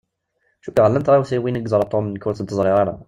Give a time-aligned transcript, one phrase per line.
[0.63, 2.95] Cukkeɣ llan tɣawsiwin i yeẓṛa Tom nekk ur tent-ẓṛiɣ ara.